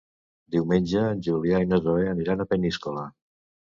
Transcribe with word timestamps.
Diumenge 0.55 1.03
en 1.09 1.21
Julià 1.29 1.61
i 1.65 1.69
na 1.73 1.81
Zoè 1.89 2.09
aniran 2.15 2.41
a 2.41 2.49
Peníscola. 2.55 3.05